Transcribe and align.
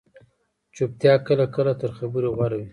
چُپتیا 0.75 1.13
کله 1.27 1.45
کله 1.55 1.73
تر 1.79 1.89
خبرې 1.97 2.29
غوره 2.35 2.57
وي 2.59 2.67